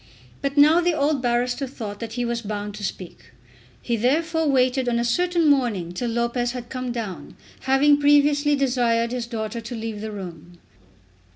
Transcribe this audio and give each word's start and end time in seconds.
But 0.41 0.57
now 0.57 0.81
the 0.81 0.95
old 0.95 1.21
barrister 1.21 1.67
thought 1.67 1.99
that 1.99 2.13
he 2.13 2.25
was 2.25 2.41
bound 2.41 2.73
to 2.73 2.83
speak. 2.83 3.19
He 3.83 3.95
therefore 3.95 4.47
waited 4.49 4.89
on 4.89 4.97
a 4.97 5.05
certain 5.05 5.47
morning 5.47 5.91
till 5.91 6.09
Lopez 6.09 6.53
had 6.53 6.69
come 6.71 6.91
down, 6.91 7.37
having 7.69 7.99
previously 7.99 8.55
desired 8.55 9.11
his 9.11 9.27
daughter 9.27 9.61
to 9.61 9.75
leave 9.75 10.01
the 10.01 10.11
room. 10.11 10.57